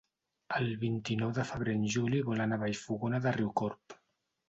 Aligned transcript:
El 0.59 0.71
vint-i-nou 0.83 1.35
de 1.39 1.45
febrer 1.51 1.77
en 1.81 1.85
Juli 1.99 2.25
vol 2.33 2.45
anar 2.49 2.61
a 2.61 2.65
Vallfogona 2.67 3.25
de 3.29 3.39
Riucorb. 3.41 4.01